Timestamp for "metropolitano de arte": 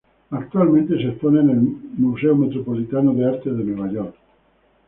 2.35-3.51